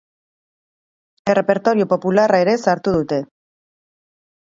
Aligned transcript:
Errepertorio 1.33 1.87
popularra 1.91 2.39
ere 2.45 2.55
sartu 2.69 2.95
dute. 2.97 3.21